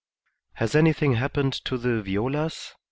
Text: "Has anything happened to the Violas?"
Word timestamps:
"Has 0.53 0.73
anything 0.73 1.13
happened 1.13 1.53
to 1.65 1.77
the 1.77 2.01
Violas?" 2.01 2.73